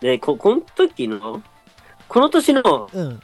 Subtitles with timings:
[0.00, 1.42] で、こ、この時の、
[2.08, 3.22] この年の、うん。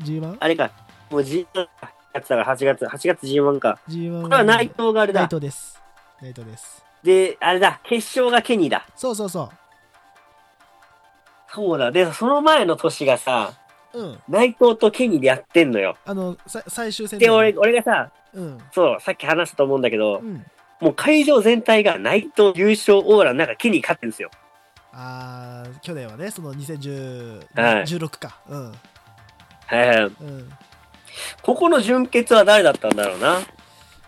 [0.00, 0.36] G1?
[0.40, 0.70] あれか、
[1.10, 3.78] もう G1 やってたから8月、8月 G1 か。
[3.88, 5.28] G1 これは内藤があれ内だ。
[5.28, 5.80] 藤です。
[6.20, 6.84] 内藤です。
[7.02, 8.86] で、あれだ、決勝がケニーだ。
[8.94, 9.50] そうそうそ
[11.52, 11.90] そうだ。
[11.90, 13.54] で、その前の年がさ、
[13.92, 14.00] う。
[14.00, 14.18] うん。
[14.28, 15.96] 内藤とケニーでやってんのよ。
[16.04, 18.58] あの、さ最終戦で、俺、俺がさ、うん。
[18.72, 20.44] そう、さっき話したと思うんだけどう、ん。
[20.80, 24.30] もう会場全体が内藤優勝オーラの中、ケニー勝ってるんですよ。
[24.92, 28.38] あー去年はね、その2016、はい16か。
[28.48, 28.72] うん。
[29.66, 29.98] はい。
[30.04, 30.50] うん。
[31.42, 33.40] ここの準決は誰だったんだろうな？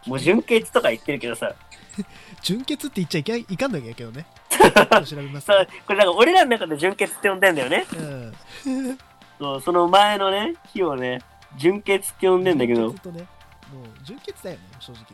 [0.07, 1.55] もう準決とか言ってるけどさ、
[2.43, 4.27] 純潔って言っちゃいけいかんのやけどね。
[5.07, 5.67] 調べますさ。
[5.87, 7.87] これなんか俺らの中で準決って呼んでんだよね。
[7.95, 8.35] うん。
[9.39, 11.21] そう、その前のね、日をね、
[11.57, 13.27] 準決って呼んでんだけど純、潔とね、
[13.73, 15.07] もう純潔だよね、正直ね。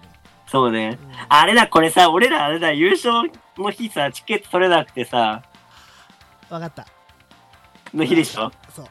[0.47, 0.99] そうね。
[1.03, 5.43] うんあれだ、これさ、俺らあれだ、優勝の日さ、チケット取れなくてさ、
[6.51, 6.87] わかった。
[7.95, 8.51] の日でしょ？
[8.75, 8.87] そう。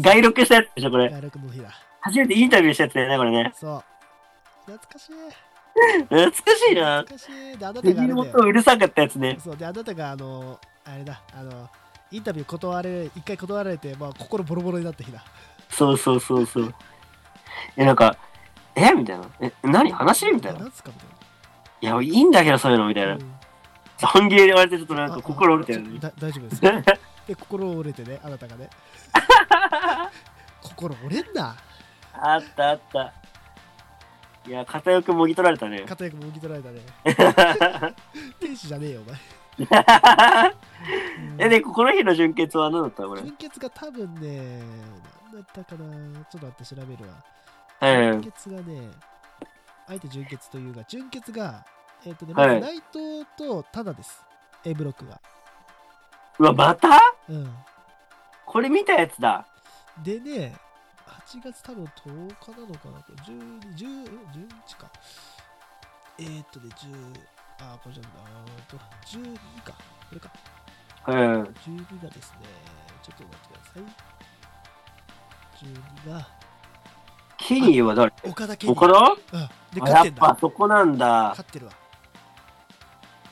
[0.00, 1.08] 外録したやつでしょ、これ。
[1.10, 1.70] 外録の日だ。
[2.00, 3.52] 初めてインタビューしたやつだよね、これね。
[3.54, 3.84] そう。
[4.72, 5.12] 懐かしい。
[6.04, 7.02] 懐かしいな。
[7.02, 7.58] 懐かしい。
[7.58, 8.44] で、あなた首があれだ元よ。
[8.46, 9.38] うるさかったやつね。
[9.42, 11.68] そう、で、あなたが、あの、あれだ、あの、
[12.10, 15.22] インタビュー断れ、一回断られて、まあ、心ボロボロになった日だ。
[15.68, 16.74] そうそうそうそう。
[17.76, 18.16] え、なんか、
[18.74, 18.92] え？
[18.92, 19.24] みたいな。
[19.40, 19.90] え、何？
[19.92, 20.30] 話？
[20.32, 20.60] みたいな。
[20.60, 23.16] いいや、いいんだけど、そういうの、みたいな。
[23.16, 23.18] なう。
[23.18, 23.35] ん
[24.02, 26.12] 本気で言われてちょっとなんかあ心折れてるあね。
[26.18, 26.60] 大丈夫です。
[27.26, 28.68] で、心折れてね、あなたがね。
[30.62, 31.56] 心折れんな。
[32.12, 33.12] あったあった。
[34.46, 35.80] いや、片よくもぎ取られたね。
[35.82, 36.80] 片役もぎ取られたね。
[38.38, 39.18] 天使じゃねえよ、お前。
[39.58, 39.62] う
[41.38, 43.22] んえ、で、この日の準決は何だったのこれ？
[43.22, 44.62] 純潔が多分ね、
[45.32, 46.24] 何だったかな。
[46.26, 47.14] ちょっと待って、調べるわ。
[47.80, 48.22] うん。
[48.22, 48.90] 純潔がね、
[49.88, 51.64] あえて純潔というが、純潔が、
[52.04, 54.22] えっ、とね、はいまず内藤とタダです。
[54.64, 55.20] A ブロックが。
[56.38, 57.00] うわ、また？
[57.28, 57.54] うん。
[58.44, 59.46] これ見たやつだ。
[60.02, 60.54] でね、
[61.26, 64.90] 8月多分10日なのかな、12、10、11か。
[66.18, 67.14] えー、っとね、10、
[67.60, 68.76] あ、これじゃあーと、
[69.06, 69.72] 12か。
[70.08, 70.30] これか。
[71.08, 71.42] うん。
[71.42, 72.46] 12がですね、
[73.02, 73.82] ちょっと待ってください。
[76.06, 76.28] 12が、
[77.38, 78.12] ケニーは誰？
[78.24, 78.94] 岡田健岡田？
[78.98, 79.48] うん。
[79.74, 80.20] で、勝ってんだ。
[80.20, 81.28] ぱそこなんだ。
[81.30, 81.72] 勝ってるわ。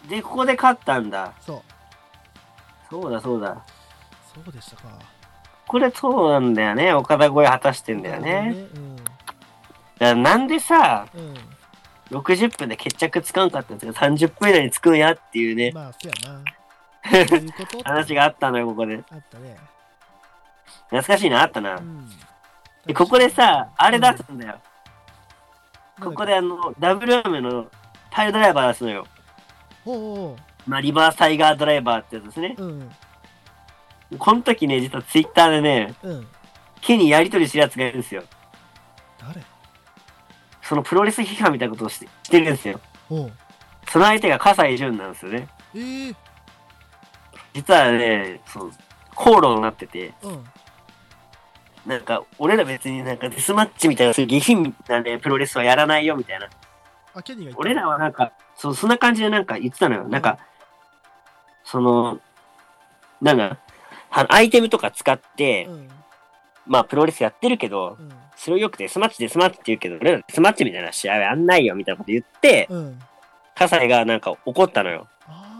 [0.09, 1.32] で、ここで勝ったんだ。
[1.41, 1.62] そう。
[2.91, 3.62] そうだそうだ。
[4.34, 4.98] そうでしたか。
[5.66, 6.92] これそうなんだよね。
[6.92, 8.66] 岡田超え果たしてんだよね。
[8.75, 8.97] うん。
[8.97, 9.14] だか
[9.98, 11.34] らなんでさ、うん。
[12.10, 13.93] 60分で決着つかんかったんですよ。
[13.94, 16.43] 30分以内につくんやっていうね、まあ、そやな。
[17.28, 19.03] そういう話があったのよ、ここで。
[19.10, 19.56] あったね。
[20.91, 21.81] 懐かしいな、あったなう。
[21.81, 22.09] ん。
[22.87, 24.60] で、ここでさ、あれ出すんだよ。
[25.98, 27.66] うん、ここであの、ダブルアームの
[28.10, 29.06] タイルドライバー出すのよ。
[30.67, 32.55] まあ、リバーサイガードライバーってやつですね。
[32.59, 32.91] うん。
[34.19, 36.27] この時ね、実はツイッターでね、うん。
[36.81, 38.23] ケにやりとりするやつがいるんですよ。
[39.19, 39.43] 誰？
[40.62, 42.81] そのプロレス批判みたいなことをしてしてるんですよ。
[43.91, 45.49] その相手が葛西潤なんですよね。
[45.75, 46.17] えー、
[47.53, 48.73] 実はね、そう、
[49.15, 50.44] 口論になってて、うん。
[51.87, 56.49] なんか、俺ら別になんかデスマッチみたいな、そういう下品なね、プロレスはやらないよみたいな。
[57.56, 60.09] 俺らはなんか、そう、そんな感じでなんか言ってたのよ。
[60.09, 60.38] なんか、
[61.65, 62.20] その、
[63.20, 63.59] なんか、
[64.10, 65.88] はアイテムとか使って、うん。
[66.66, 68.12] まあ、プロレスやってるけど、うん。
[68.37, 72.98] それをよくデスマッチ、デスマッチって言うけど、俺らデスマッチみたいな試合はやんないよみたいなこと言って、うん。
[73.54, 75.09] 葛西がなんか怒ったのよ。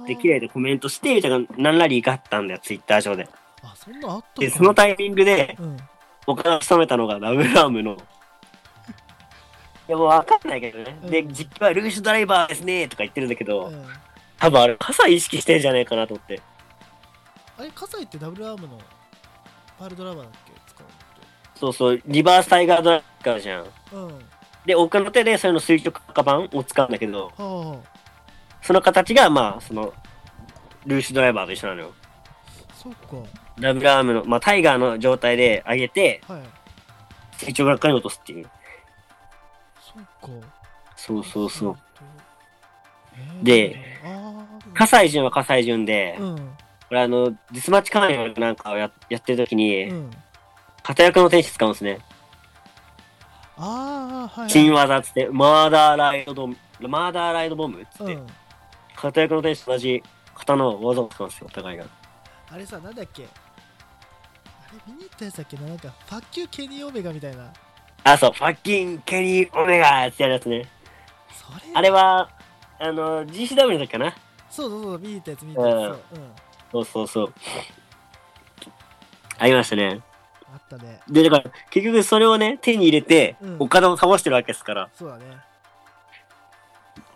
[0.07, 3.29] で、綺麗でコメントして、みたいな、何ラリーがあったんだよ、ツイッター上で。
[3.63, 5.77] あ、そんなあったで、そのタイミングで、うん。
[6.27, 7.97] 岡田を務めたのがダブルアームの。
[9.89, 10.99] いや、もうわかんないけどね。
[11.05, 13.85] で、うん実況はルーシュドライバーですね、とか言ってるんだけど、うん。
[14.39, 16.41] 多分あれ、葛西意識してんじゃないかなと思って。
[17.59, 18.79] あれ、葛西ってダブルアームの
[19.79, 20.87] パールドライバーだっけ使う
[21.59, 23.65] そうそう、リバースタイガードライバーじゃん。
[23.93, 24.25] のって。
[24.67, 27.33] で、岡の手でそれの垂直化板を使うんだけど、
[28.63, 29.93] その形が、まあ、その、
[30.87, 31.93] ルーシュドライバーと一緒なのよ。
[32.71, 33.29] あ、そっか。
[33.61, 36.43] ダブルアームの、まあ、タイガーの状態で上げて、はい。
[37.37, 38.49] 垂直落下に落とすっていう。
[40.97, 41.79] そうそうそう。
[43.17, 44.01] えーで、
[44.75, 46.37] 葛西潤は葛西潤で、うん。
[46.37, 50.11] これあの、デスマッチ関連なんかをややってる時に、うん。
[50.83, 51.99] 片役の天使使うんですね。
[53.57, 54.51] ああ、はい。
[54.51, 58.27] 新技っつって、マーダーライドドム、マーダーライドボムっつって、うん。
[58.97, 60.03] 片役の天使と同じ
[60.37, 61.85] 型の技を使うんですよ、お互いが。
[62.51, 63.25] あれさ、なんだっけ？
[63.25, 63.27] あ
[64.73, 65.57] れ見に行ったやつだっけ？
[65.57, 67.53] ななんか、ファッキューケニーオメガみたいな。
[68.05, 70.69] あ、そう、ファッキンケニーオメガーってやるやつね。
[71.33, 72.29] それあれは、
[72.79, 74.15] あの、GCW の時かな？
[74.51, 75.71] そうそうそう、見たやつ見たやつ。
[75.79, 76.31] そううん。
[76.71, 77.35] そうそうそう。
[79.39, 80.01] ありましたね。
[80.53, 81.01] あったね。
[81.09, 84.91] で、だから、結局それをね、手に入れてうん、岡田を倒してるわけですから。
[84.95, 85.25] そうだね。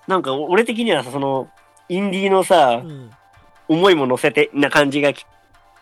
[0.06, 1.50] なんか、俺的にはさ、その、
[1.90, 3.10] インディーのさう、ん。
[3.68, 5.26] 思いも乗せて、な感じがき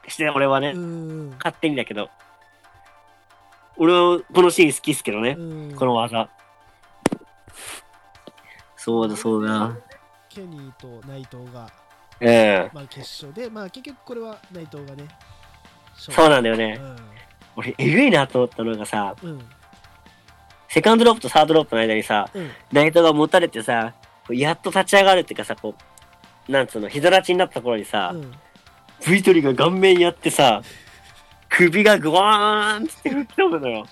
[0.09, 1.31] して、俺はね、うん。
[1.39, 2.11] 勝手にだけど。
[3.79, 5.43] 俺はこのシーン好きっすけどね、う
[5.73, 5.75] ん。
[5.77, 6.29] この技。
[8.77, 9.77] そうだ、そうだ。
[10.29, 11.71] ケニーと内藤が、
[12.21, 15.09] ええまあ、決勝で、まあ、結局これは内藤がね、
[15.97, 16.79] そうなんだよね。
[16.81, 16.97] う
[17.57, 19.27] 俺、えぐいなと思ったのがさ、ん。
[19.27, 19.41] うん。
[20.69, 22.51] セカンドロープとサードロープの間にさ、うん。
[22.71, 23.95] ナイトが持たれてさ、
[24.27, 25.75] こうやっと立ち上がるっていうかさ、こ
[26.49, 28.33] う、なんつうの、膝立ちになったところにさ、うん。
[29.07, 30.63] V トリが顔面やってさ、
[31.57, 33.87] 首がグワーンって吹き飛ぶのよ。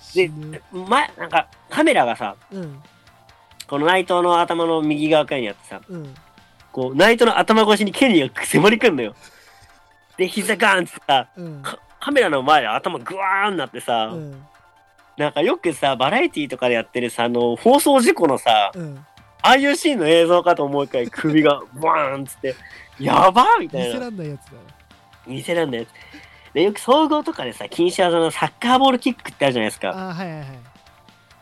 [0.00, 2.80] 死ぬ前、なんか、カメラがさ、うん。
[3.66, 6.14] この内藤の頭の右側くらいにあってさ、うん。
[6.70, 9.16] こう、内藤の頭越しにケニーが迫りくんのよ。
[10.16, 11.62] で、膝ガーンってさ、うん。
[11.62, 14.42] カカメラの前で頭グワーンなってさ、うん。
[15.16, 19.04] なんかよくさ、バラエティとかでやってるさ、あの、放送事故のさ、うん。
[19.42, 22.54] ああいうシーンの映像かと思うくらい首がバーンっつって、
[23.00, 23.86] やばーみたいな。
[23.86, 24.62] 見せらんないやつだよ。
[25.26, 26.29] 見せらんないやつ。
[26.54, 29.90] で、よく総合とかでさ、禁止技のサッカーボールキックってあるじゃないですか。
[29.90, 30.48] ああ、はいはいはい。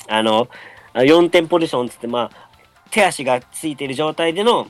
[0.09, 0.49] あの、
[0.95, 2.49] 4点ポジションっつって、まあ、
[2.91, 4.69] 手足がついてる状態での、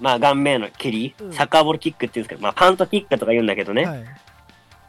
[0.00, 3.84] まあ、顔面の蹴り、うんサッカーボールキックって言うんですけど、まあ、パントキックとか言うんだけどね。
[3.84, 4.00] はい。
[4.00, 4.06] う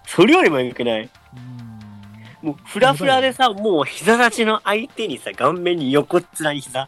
[0.06, 1.10] それよりもよくない？
[2.42, 6.88] もう、フラフラでさ、もう膝立ちの相手にさ、顔面に横っ面に膝。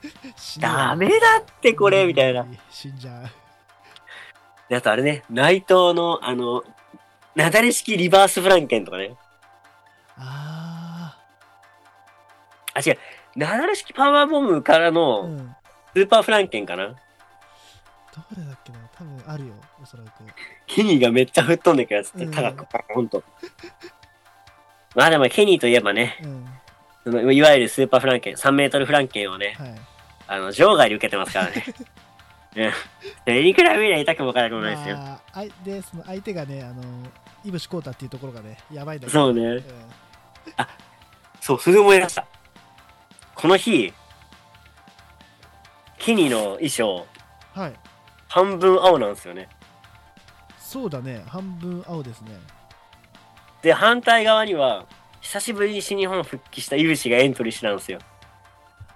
[0.60, 2.46] ダメだってこれ、みたいな。。
[2.70, 3.30] 死んじゃう。
[4.68, 6.64] であとあれね、内藤の、あの、
[7.34, 9.16] なだれ式リバースフランケンとかね。
[10.16, 11.16] あ
[12.74, 12.98] あ、違う。
[13.38, 15.56] なだれ式パワーボムからのん。
[15.94, 16.86] スーパーフランケンかな？
[16.86, 16.94] ど
[18.36, 18.78] れだっけな？
[18.96, 20.10] 多分あるよ、おそらく。
[20.66, 23.22] ケニーがめっちゃ吹っ飛んでくやつってうん高く、ほんと。
[24.94, 26.46] まあでもケニーといえばね、うん。
[27.04, 29.74] そのいわゆるスーパーフランケン、3メートルフランケンをね、はい。
[30.26, 31.64] あの、場外で受けてますからね。
[32.56, 32.70] うん。
[32.70, 34.96] それに比べりゃ痛くも辛くもないですよ。
[34.96, 36.82] まああいで、その相手がね、あの、
[37.44, 39.18] イブシコータっていうところがね、やばいんだけど。
[39.18, 39.62] そうねうん。
[41.40, 42.26] そう、それ思い出した。
[43.34, 43.92] この日、
[45.98, 47.06] ケニーの衣装、
[47.54, 47.74] はい。
[48.28, 49.48] 半分青なんですよね。
[50.58, 52.30] そうだね、半分青ですね。
[53.62, 54.86] で、反対側には、
[55.20, 57.98] 久しぶりに新日本復帰したイブシがエントリーしてたんですよ。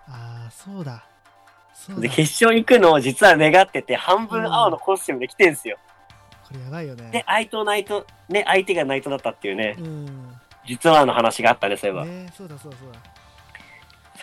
[0.08, 1.04] ああ、そうだ。
[2.00, 2.14] で、だ。
[2.14, 5.78] 決勝に行くのを実は願ってて、半分青のコスチュームで来てんすよ。
[6.48, 7.10] これやばいよね。
[7.10, 10.34] で、相手ナイト、ね、相手がナイトだったっていうね、うん。
[10.66, 12.06] 実はの話があったね、そういえば。
[12.06, 12.98] ね、そうだそうだそうだ。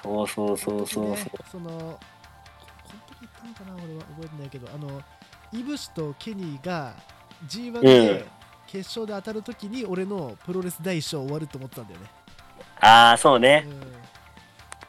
[0.02, 1.10] そうそうそうそうそう。
[1.12, 1.18] ね
[1.52, 5.02] その、ここの時言ったのかな、俺は覚えてないけど、あの、
[5.54, 6.94] イブシとケニーが
[7.48, 8.26] G1 うんで
[8.68, 12.08] 決勝で当たる時に、俺のプロレス第一章終わると思ってたんだよね。
[12.80, 13.68] ああ、そうね。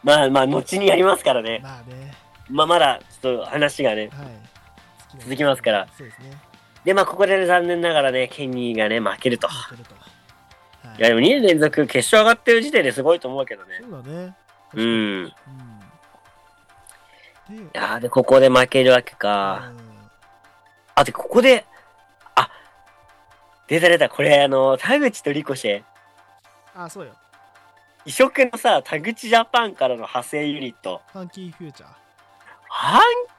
[0.03, 1.63] うまあまあ、後にやりますからねん。。
[1.63, 2.15] まあね、
[2.49, 4.09] まあまだ、ちょっと話がね。
[4.13, 5.21] はい。
[5.21, 5.89] 続きますから。
[5.97, 6.31] そうですね。
[6.87, 9.49] で、まあここで、ね、残念ながらね、ケニーがね、負けると。
[9.49, 9.95] 負けると。
[9.95, 10.07] はい
[10.99, 13.83] いや、でも2年連続決勝上がってる時点ですごいと思うけどね。
[13.83, 14.35] そうだね。
[14.73, 14.85] うん。
[14.85, 15.25] うん。
[17.51, 19.73] で、いやーで、ここで負けるわけか。
[19.79, 19.87] うん
[20.99, 21.67] あ、で、ここで、
[22.35, 22.49] あ、
[23.69, 25.83] 出た出た、これ、あの、田口とリコシェ、
[26.75, 27.13] あ、そうよ。
[28.07, 31.89] 異色のさ、田口ジャパンからの派生ユニット、ファンキーフューチャー。
[32.71, 33.36] ハンキー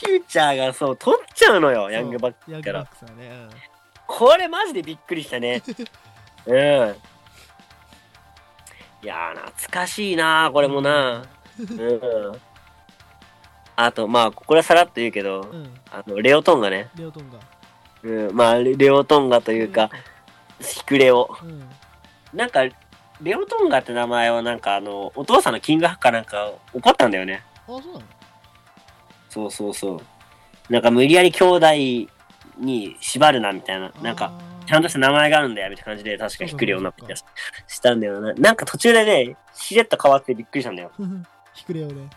[0.00, 2.82] フューチャーがそう、取っちゃうのよ、ヤングバックから。
[2.82, 2.88] ね。
[3.18, 3.22] う
[3.56, 3.70] ん
[4.12, 5.62] これマジでびっくりしたね。
[6.44, 6.54] うん。
[9.02, 11.22] いやー、懐かしいなこれもな
[11.58, 12.40] うん。
[13.76, 15.80] あと、まあ、これはさらっと言うけど、うん。
[15.92, 16.88] あの、レオトンガね。
[16.96, 17.38] レオトンが。
[18.02, 19.90] うん、まあ、レレオトンガというか、
[20.60, 21.30] ヒクレオ。
[21.40, 21.70] うん。
[22.34, 22.64] なんか、
[23.22, 27.44] レオトンガって名前はなんかあの、お父さんのキングハッカーなんか怒ったんだよね。
[27.62, 28.02] あ、そうなの？
[29.30, 30.00] そうそうそう。
[30.72, 31.66] なんか無理やり兄弟
[32.58, 33.90] に縛るなみたいな。
[34.02, 34.32] なんか、
[34.66, 37.24] ちゃんとした名前があるんだよみたいな感じで確かヒクレオになった気がし
[37.66, 38.34] したんだよな。
[38.34, 40.92] なんか途中でね、しれっと変わってびっくりしたんだよ。
[40.98, 41.22] あー。
[41.54, 42.10] ヒクレオね。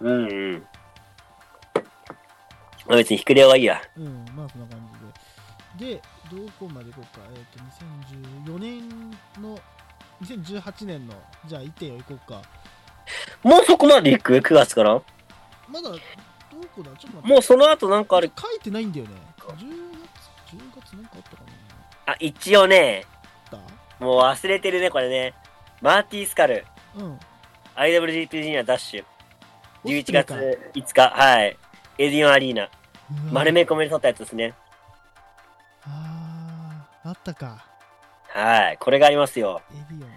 [0.00, 0.66] うんうん。
[2.86, 3.80] まあ別にヒクレオはいいや。
[3.96, 4.88] うん、まあそんな感
[5.78, 5.94] じで。
[5.94, 7.24] で、どこまでいこうか。
[7.34, 7.42] えっ、
[8.46, 8.88] と、2014年
[9.40, 9.58] の、
[10.22, 11.14] 2018年の、
[11.46, 12.42] じゃあ、1点をいこうか。
[13.42, 15.00] もうそこまで行く ?9 月から？
[15.68, 15.90] まだ、
[16.60, 17.28] どこだちょっと待って。
[17.28, 18.30] もうその後なんかある。
[18.36, 19.12] 書いてないんだよね。
[19.38, 21.42] 10月、10月なんかあったか
[22.06, 23.04] あ、一応ね、
[23.98, 25.34] もう忘れてるね、これね。
[25.80, 26.64] マーティー・スカル、
[26.96, 27.18] たうん。
[27.76, 29.04] IWGP ジュニアダッシュ。
[29.84, 30.34] 11オスプレイか
[30.74, 31.56] 月5日、はい。
[31.98, 32.68] エディオンアリーナ。
[33.32, 34.54] 丸め込みで撮ったやつですね。
[35.84, 37.64] あーあったか
[38.28, 38.78] はい。
[38.78, 39.62] これがありますよ。
[39.70, 40.08] エディオンね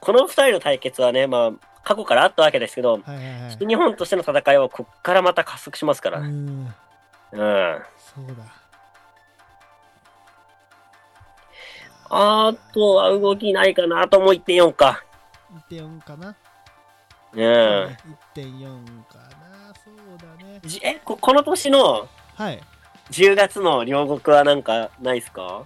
[0.00, 1.50] この二人の対決はね、まあ、
[1.88, 3.56] 過去からあったわけですけど、はいはいはい。
[3.58, 6.20] 新日本としての戦いはこっからまた加速しますから。
[6.20, 6.66] ううん。
[6.66, 6.74] ん。
[7.32, 7.40] そ
[8.20, 8.44] うだ。
[12.10, 15.02] あとは動きないかなとも1.4か。
[15.70, 16.36] 1.4かな、
[17.32, 17.38] うん。
[17.38, 17.96] ね
[18.34, 19.72] 1.4かな。
[19.82, 20.60] そうだね。
[20.64, 22.60] じえこ、この年のはい。
[23.10, 25.64] 10月の両国はなんかないっすか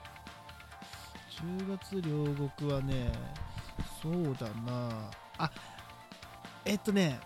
[1.33, 3.11] ？10月両国はね
[4.01, 5.11] そうだな。
[5.39, 5.51] あ
[6.65, 7.19] えっとね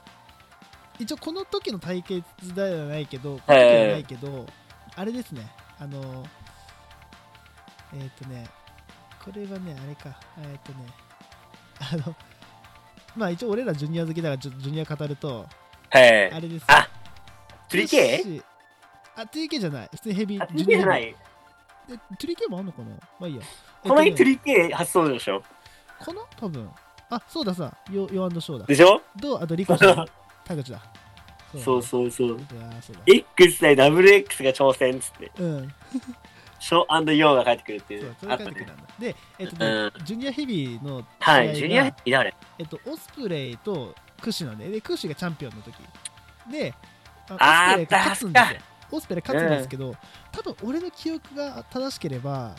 [0.99, 2.25] 一応この時の対決
[2.55, 4.47] ではないけど、この時はないけど、
[4.95, 5.47] あれですね、
[5.79, 6.25] あの、
[7.95, 8.47] えっ、とね、
[9.23, 10.87] これはね、あれか、えっ、とね、
[11.93, 12.15] あの、
[13.15, 15.47] まあ一応俺らジュニア好きだからジュジュニア語ると、
[15.91, 16.33] はい。
[16.33, 16.65] あれです。
[16.69, 16.89] あ
[17.69, 18.43] 3K?
[19.17, 19.89] あ、3K じゃない。
[19.93, 21.17] 普通にヘビあ、ー、3K じゃなヘい。
[21.91, 22.89] え 3K もあんのかな？
[23.21, 23.43] まあいいや。
[23.83, 25.43] この日えっとね 3K 発送でしょ？
[26.01, 26.71] かな多分。
[27.11, 28.67] あ、そうださ、ヨヨアンドショーだ。
[28.67, 29.01] でしょ？
[29.21, 30.07] と、あとリコシェ、
[30.45, 30.81] 田口だ。
[31.63, 32.29] そううそうそう。
[32.29, 33.03] いやーそうだ。
[33.07, 35.75] X 対 WX が挑戦っつって、うん。
[36.59, 38.17] ショーヨーが帰ってくるっていそうう、。
[38.21, 38.73] そあっ帰ってくるんだ。
[38.99, 45.75] で、えっとね、うんジュニアヘビーのはい、試合がジュニアヘビー誰えっと、オスプレイとクシなんで、で、クシがチャンピオンの時。
[46.51, 46.75] で、
[47.31, 48.97] ああーオスプレイが勝つんですよ確。
[48.97, 49.95] オスプレイ勝つんですけど、
[50.33, 52.55] 多分俺の記憶が正しければ、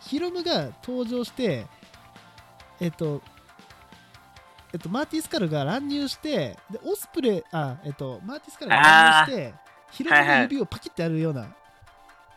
[0.00, 1.66] ヒロムが登場して、
[2.80, 3.22] えっと、
[4.72, 9.54] えっと、マーティスカルが乱入して、で、オスプレイ、あ、えっと、マーティスカルが乱入して、
[9.92, 11.46] ヒロムの指をパキってやるような、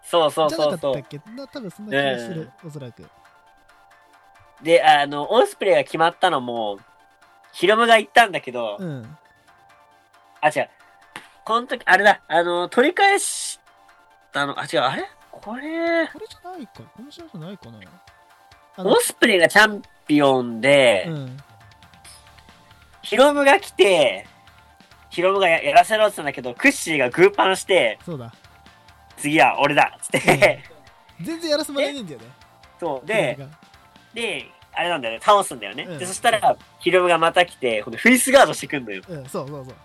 [0.04, 1.10] そうそうじゃなそうそうかったっ。
[1.10, 1.22] け？
[1.32, 3.10] な多分そんな気がする、おそらく。
[4.62, 6.80] で、あの、オスプレイが決まったのも、
[7.52, 9.18] ヒロムが言ったんだけど、うん。
[10.42, 10.70] あ、違う。
[11.44, 13.60] この時、あれだ、あの、取り返し
[14.32, 15.04] たの、あ、違う、あれ？
[15.32, 16.84] これ、これじゃないか。
[16.96, 17.80] この試合じゃないかな。
[18.86, 21.38] オスプレイがチャンピオンで、うん。
[23.10, 24.28] ヒロムが来て、
[25.10, 28.32] ヒロムがややらせろって言ったんだけど、クッシーがグーパンして、そうだ。
[29.18, 30.64] 次は俺だっつって、
[31.20, 32.26] 全然やらせらえないんだよね。
[32.80, 33.36] そう、で、
[34.14, 35.86] で、あれなんだよね、倒すんだよね。
[35.90, 39.02] うんで、そしたら、ヒロムがまた来て、このフェイスガードしてくんのよ。
[39.08, 39.76] うん、そうそうそう。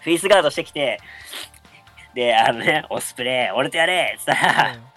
[0.00, 1.00] フェイスガードしてきて、
[2.12, 4.94] で、あのね、オスプレイ、俺とやれっつったら、うん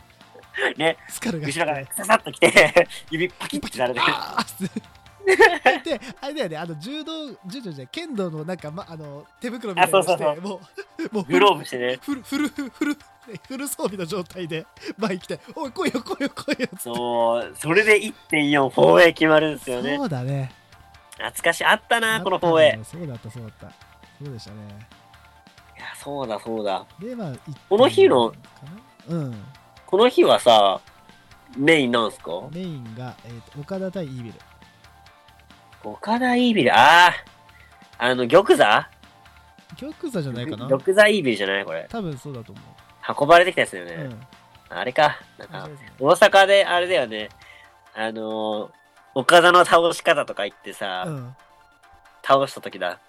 [0.76, 4.82] ね、スカルが後ろからささっと来て、指パキッてされて、あー
[5.84, 10.60] で、あれだよね、あの柔道、柔道じゃない、剣道のなんか、ま、あの手袋みたいなのして、も
[11.12, 12.00] う、もうグローブしてね。
[12.02, 12.98] フル、フル、フル、
[13.48, 14.66] フル、装備の状態で
[14.98, 16.70] 前に来て、おい、来いよ、来いよ、来いよ。
[16.80, 19.98] そう、それで1.4、4A 決まるんですよね。
[19.98, 20.52] そうだね。
[21.18, 21.66] 懐かしい。
[21.66, 22.78] あったな、このあった 4A。
[22.78, 23.68] ねそうだった、そうだった。
[24.24, 24.58] そうでしたね。
[25.78, 26.86] いや、そうだ、そうだ。
[27.00, 27.34] で、まあ、
[27.70, 28.34] この日の
[29.10, 29.44] うん。
[29.86, 30.80] この日はさ、
[31.58, 32.32] メインなんすか？
[32.52, 34.36] メインが、えーと岡田対イービル。
[35.92, 37.14] 岡田イービル、ああ、
[37.98, 38.90] あの、玉座？
[39.80, 41.66] 玉座じゃないかな玉座イービルじゃない？
[41.66, 41.86] これ。
[41.90, 42.62] 多分そうだと思
[43.22, 43.88] 運ばれてきたやつだよう。
[43.88, 43.94] ね。
[43.96, 44.20] うん。
[44.70, 45.20] あれか。
[45.38, 47.30] なんか大阪であれだよね。
[47.96, 48.70] あのー、
[49.16, 51.36] 岡田の倒し方とか言ってさ、うん。
[52.24, 53.00] 倒した時だ。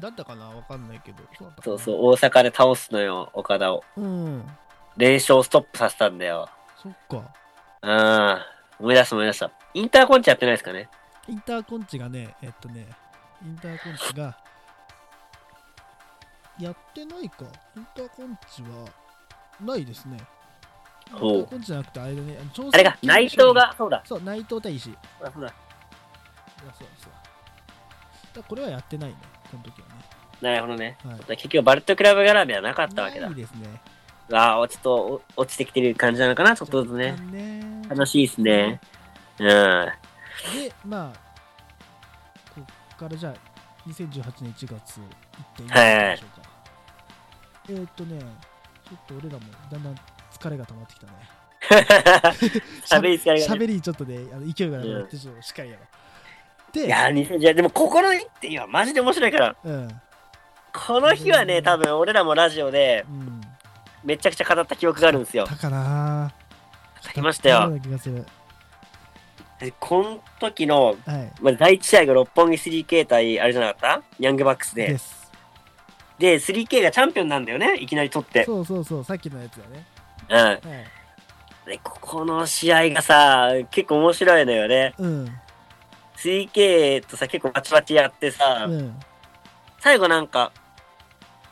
[0.00, 0.48] だったかな？
[0.48, 1.18] わかんないけど。
[1.62, 3.84] そうそう大阪で倒すのよ、岡田を。
[3.96, 4.44] うん。
[4.96, 6.48] 連勝ストップさせたんだよ。
[6.82, 7.22] そっか。
[7.80, 8.46] ああ、
[8.78, 9.50] 思い出した思い出した。
[9.74, 10.88] インターコンチやってないですかね？
[11.28, 12.86] インターコンチがね、えっとね、
[13.44, 14.36] インターコンチが、
[16.58, 17.44] やってないか。
[17.76, 18.86] インターコンチは、
[19.60, 20.16] ないですね。
[21.12, 22.38] インターコンチじゃなくて、あれだね、
[22.72, 24.02] あれが、内藤が、そうだ。
[24.04, 24.90] そう、内藤対石。
[24.90, 25.48] いやそうだ
[26.58, 28.36] そうだそうそう。
[28.36, 29.16] だこれはやってないね、
[29.50, 29.94] この時はね。
[30.40, 30.98] なるほどね。
[31.04, 31.36] はい。
[31.36, 33.36] 結局、バルトクラブ絡みはなかったわけだない。
[33.36, 33.80] ですね。
[34.32, 34.94] ああ、ちょっと
[35.36, 38.80] お落ちてきてる感じなのかな、ちょっとずつねね楽しいですね。
[39.38, 39.92] うん。
[40.54, 41.18] で、まあ、
[42.54, 42.60] こ
[42.94, 43.34] っからじゃあ、
[43.88, 45.76] 2018年1月行ってみましょうか。
[45.76, 46.16] はい
[47.68, 49.94] えーっとね、ちょっと俺らもだんだん
[50.32, 51.12] 疲れが溜まってきたね。
[52.84, 56.74] 喋り疲れがね喋りちょっとね、あの勢いがなくなって、ちょっとしっかりやろう。
[56.74, 60.00] で、いやー、2010でも、ここの日っていうのはマジで面白いから、うん、
[60.72, 63.40] この日はね、多分俺らもラジオでうん。
[64.04, 65.44] めちゃくちゃ語った記憶があるんですよ。
[65.46, 66.32] だかな
[67.02, 67.72] 語りましたよ。
[69.78, 70.96] この時の、はい。
[71.40, 74.02] まあ、第1試合が六本木 3K 対あれじゃなかった？
[74.18, 74.88] ヤングバックスで。
[74.88, 75.30] です。
[76.18, 78.44] で、3K がチャンピオンなんだよね、いきなり取って。
[78.44, 79.86] そうそうそう、さっきのやつだね。
[80.28, 80.36] うん。
[80.36, 80.60] はい。
[81.66, 84.94] で、ここの試合がさ、結構面白いのよね。
[84.98, 85.28] うん。
[86.16, 89.00] 3K とさ、結構バチバチやってさ、うん。
[89.80, 90.52] 最後なんか、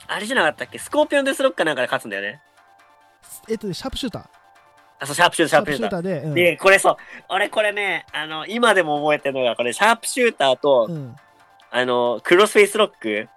[0.07, 0.79] あれじゃなかったっけ？
[0.79, 2.40] スコーピオンデスロックかなんかで勝つんだよね。
[3.49, 4.40] えっとね、シャープシューター。
[5.00, 6.02] あ、そう、シャープシューター、シャープシューター。
[6.02, 6.35] で、うん。
[6.35, 6.97] で、これそう、
[7.28, 11.16] 俺これね、あの、今でも覚えてるのが、これ、シャープシューターと、うん。
[11.71, 13.28] あの、クロスフェイスロック。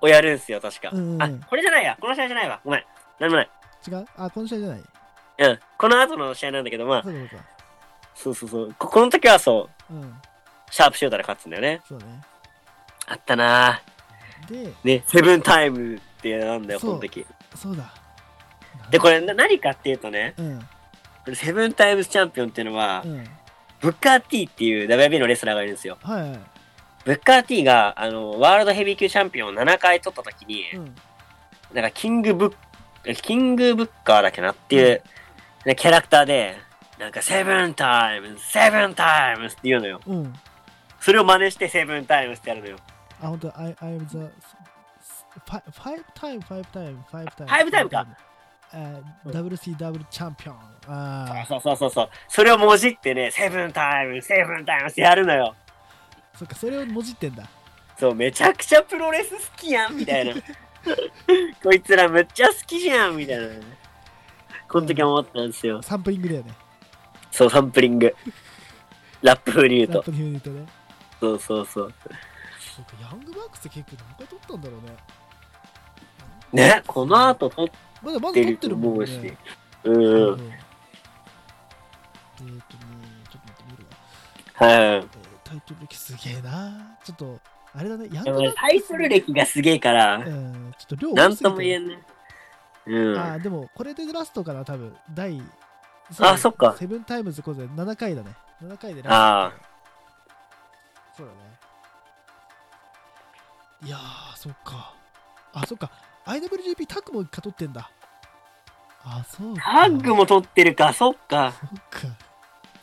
[0.00, 0.90] をやるんすよ、確か。
[0.92, 1.96] うんうんあ、これじゃないや。
[1.98, 2.60] この試合じゃないわ。
[2.62, 2.84] ごめん。
[3.20, 3.48] なんでもない。
[3.88, 4.06] 違う？
[4.18, 4.82] あ、この試合じゃない？
[5.38, 5.60] うん。
[5.78, 8.50] この後の試合なんだけど、まあ、そうかそうか。
[8.50, 8.74] そう。
[8.78, 10.14] ここの時はそう、うん。
[10.70, 11.80] シャープシューターで勝つんだよね。
[11.88, 12.04] そうね。
[13.06, 13.80] あったな
[14.48, 14.74] で、ぁ。
[14.84, 17.24] ね、セブンタイムってなんだよ、この時。
[17.54, 17.84] そうだ。
[18.90, 20.42] で、これな何かっていうとね、う
[21.32, 21.34] ん。
[21.34, 23.24] セブンタイムズチャンピオンっていうのは、うん。
[23.80, 25.98] ブッカー T っていう WB のレスラーがいるんですよ。
[26.02, 26.40] はいはい。
[27.04, 30.94] ブッカー T が、あの、ワールドヘビー級チャンピオンを7回取った時に、うん。
[31.74, 32.46] なんかキングブ
[33.04, 35.02] ッ、キングブッカーだっけなっていう、
[35.66, 36.56] ねキャラクターで、
[36.98, 40.00] なんか seven times, seven times って言うのよ。
[40.06, 40.32] うん。
[41.00, 42.76] それを真似してセブンタイムズってやるのよ。
[43.20, 44.18] あ、本当 I, I am the
[45.46, 47.46] five, five time, five time, five time.
[47.46, 48.06] Five time か。
[48.72, 50.56] あ WCW チャンピオン。
[50.86, 52.08] あそうそうそうそう。
[52.28, 55.54] それをもじってね、セブンタイムズ、 seven times ってやるのよ。
[56.34, 57.48] あ、そっか、それをもじってんだ。
[57.98, 60.34] そう、めちゃくちゃプロレス好きやん、みたいな。
[61.62, 63.46] こいつらめっちゃ好きじゃん、みたいな。
[64.68, 65.80] この時は思ったんですよ。
[65.82, 66.52] サンプリングだよね。
[67.30, 68.14] そう、サンプリング。
[69.22, 69.94] ラップ風に言うと。
[69.94, 70.66] ラップに言うとね。
[71.20, 71.94] そうそうそう。
[73.00, 74.96] ヤングバックスって結構何回取ったんだろうね。
[76.52, 77.68] ね、この後撮っ
[78.04, 79.38] まだまだてると取ってるもんね。。
[79.84, 79.94] うん。
[79.94, 80.50] うん
[82.36, 82.84] えーっとね、
[83.30, 83.84] ちょっと待ってみる
[84.60, 84.66] わ。
[84.66, 84.72] はい。
[84.72, 85.08] えー
[85.44, 86.96] タイトル歴すげえな。
[87.04, 87.38] ちょっと、
[87.74, 88.52] あれだね、ヤング。
[88.54, 91.98] タイトル歴がすげえから、うん、ちょっと量多なんとも言えんね。
[92.86, 93.18] うん。
[93.18, 95.42] あーでもこれでラストかな多分第
[96.20, 99.52] あそっか seven times これで7回だね7回でラストあ
[101.16, 101.38] そうだね
[103.84, 104.94] いやーそっか
[105.52, 105.90] あそっか
[106.26, 107.90] IWGP タッグも勝ってんだ。
[109.04, 109.62] あそうか。
[109.62, 111.52] タッグも取ってるか、そっか。
[111.60, 112.16] そっか。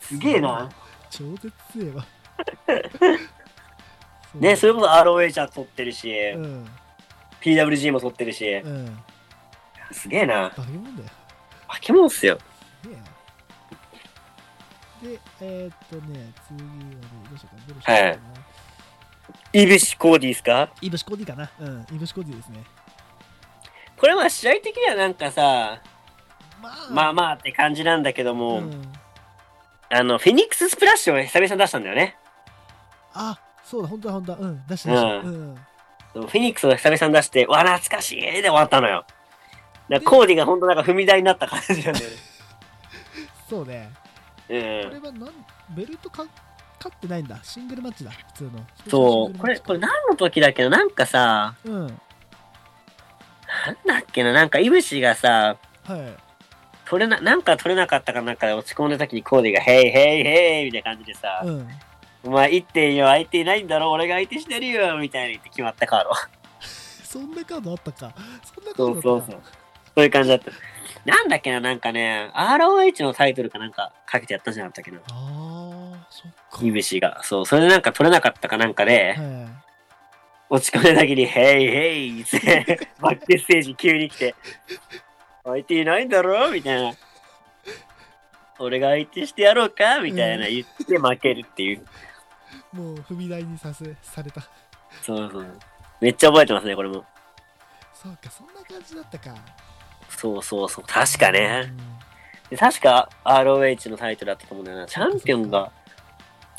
[0.00, 0.68] すげえな。
[1.10, 2.06] 超絶強えわ。
[4.34, 6.68] ね、それこそ ROH は取ってるし、うん。
[7.40, 8.98] PWG も取ってるし、うん。
[9.90, 10.52] すげえな。
[10.56, 11.08] バケモンだよ。
[11.68, 12.38] 化け物っすよ。
[12.82, 13.04] すげえな。
[15.02, 16.96] でえー、っとね次はね
[17.28, 17.66] どうしようかな。
[17.66, 18.18] どうしようかな、はい。
[19.62, 20.70] イブシ・コーディーすか？
[20.80, 21.50] イブシコーディかな。
[21.58, 21.86] うん。
[21.92, 22.62] イブシコーディですね
[24.02, 25.80] これは試合的にはなんかさ、
[26.60, 26.88] まあ。
[26.90, 28.92] まあまあって感じなんだけども、うん。
[29.90, 32.16] あの、フェニックススプラッシュを久々に出したんだよね。
[33.14, 34.38] あそうだ本当だ本当だ。
[34.40, 39.04] うん出して出してううんフェニックスを久々に出して、わ、懐かしいで終わったのよ。
[39.88, 42.02] だコーディが本当なんか踏み台になった感じなんだよね。
[43.48, 43.88] そうね。
[44.48, 44.58] うん。
[44.58, 45.32] これはなん
[45.76, 46.24] ベルトか
[46.78, 47.38] 勝ってないんだ。
[47.44, 48.50] シングルマッチだ普通の。
[48.88, 50.70] そう、これ、これ何の時だっけな？
[50.70, 52.00] なんかさ、うん
[53.66, 56.00] なんだっけななんか、イブシがさ、はい
[56.84, 61.68] 取れな、なんか取れなかったかなんかで落ち込んだ時にコーディが、ヘイヘイヘイみたいな感じでさ、うん
[62.24, 66.10] お前1.4相手いないんだろ俺が相手してるよみたいに言って決まったカード。
[67.04, 68.14] そんなカードあったか
[68.54, 69.40] そんなカそードあったうそうそう。
[69.96, 70.50] そういう感じだった。
[71.04, 74.98] なんだっけななんかね、ROH のタイトルかなんかかけてやったんじゃなかったっけな。
[75.10, 77.20] あーそっかイブシが。
[77.24, 79.41] そう、それでなんか取れなかったかなんかで、はい
[80.54, 84.34] 落ち込んだ時に、ヘイヘイって、バックステージ急に来て、
[85.44, 86.92] 相手いないんだろみたいな。
[88.58, 90.00] 俺が相手してやろうか？
[90.00, 91.86] みたいな言って負けるっていう。
[92.74, 94.42] もう踏み台にさせされた
[95.00, 95.46] そうそう。
[96.02, 97.04] めっちゃ覚えてますね、これも。
[97.94, 99.34] そうかそんな感じだったか
[100.10, 100.84] そうそうそう。
[100.86, 101.70] 確かね。
[101.70, 101.78] うん
[102.50, 104.86] で確か ROH のタイトルだったと思うんだよな。
[104.86, 105.72] チャンピオンが、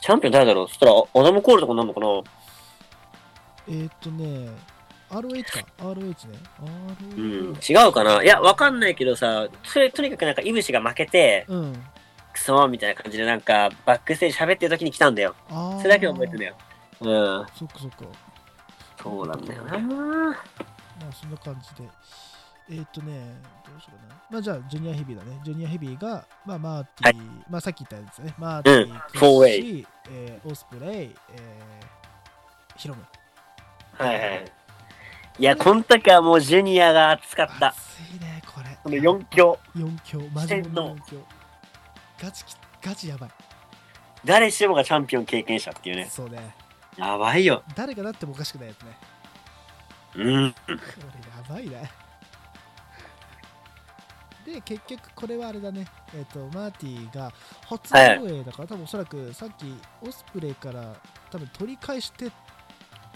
[0.02, 0.68] チャンピオン誰だろう？
[0.68, 2.08] そしたら、アダム・コールとかなんのかな？
[3.68, 4.50] えー、っとね
[5.10, 6.40] ROH か ROH ね
[7.16, 7.86] うん ROH。
[7.86, 11.84] 違うかないや、わかんないけどさ、それ、とにかくなんか、イブシが負けて、うん
[12.34, 15.36] クソみたいな感じでなんか、バックステージ喋ってる時に来たんだよ。
[15.52, 16.56] あーそれだけ覚えてんだよ。
[17.02, 17.46] うん。
[17.56, 17.98] そっかそっか
[19.04, 19.78] そうなんだよな。
[19.78, 21.88] まあそんな感じで。
[22.72, 23.36] えーっ、とね、
[23.68, 24.22] どうしようかな。
[24.32, 25.40] まあじゃあ、ジュニアヘビーだね。
[25.46, 27.22] ジュニアヘビーが、まあマーティー、
[27.52, 28.34] まあさっき言ったやつね。
[28.40, 33.04] マーティー、うんクフォーウェッシー、えーオスプレイ、えーヒロム。
[33.98, 34.52] はいはい。
[35.40, 37.68] いや、この時はもうジュニアが熱かった。
[37.70, 38.78] 熱いね、これ。
[38.84, 39.60] この4強。
[39.76, 41.18] 4強、マジの4強。
[42.22, 43.30] ガチき、ガチやばい。
[44.26, 46.08] 誰しもがチャンピオン経験者っていうね。
[46.10, 46.56] そうね。
[46.98, 47.64] やばいよ。
[47.76, 48.98] 誰がなってもおかしくないやつね。
[50.16, 50.52] うん。
[50.54, 50.80] これや
[51.50, 51.92] ばいね。
[54.46, 55.88] で、結局これはあれだね。
[56.16, 57.32] えっ、と、マーティーが
[57.66, 60.96] 初はい防衛だから、多分おそらくさっきオスプレイから
[61.32, 62.30] 多分取り返して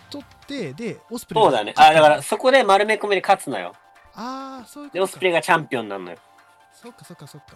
[0.09, 1.73] 取って、で、オスプレイがそうだね。
[1.75, 3.73] あ、だからそこで丸め込みで勝つのよ。
[4.15, 5.17] ああ、そういうで、オス。
[5.17, 6.17] プレイがチャンピオンになるのよ。
[6.73, 7.55] そっかそっかそっか。